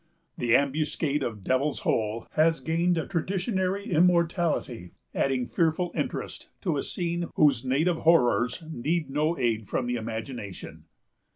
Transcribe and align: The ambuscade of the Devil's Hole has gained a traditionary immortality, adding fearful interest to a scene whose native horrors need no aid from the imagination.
The 0.35 0.55
ambuscade 0.55 1.21
of 1.21 1.35
the 1.43 1.47
Devil's 1.49 1.81
Hole 1.81 2.25
has 2.31 2.59
gained 2.59 2.97
a 2.97 3.05
traditionary 3.05 3.85
immortality, 3.85 4.93
adding 5.13 5.45
fearful 5.45 5.91
interest 5.93 6.49
to 6.61 6.77
a 6.77 6.81
scene 6.81 7.29
whose 7.35 7.63
native 7.63 7.97
horrors 7.97 8.63
need 8.67 9.11
no 9.11 9.37
aid 9.37 9.67
from 9.69 9.85
the 9.85 9.97
imagination. 9.97 10.85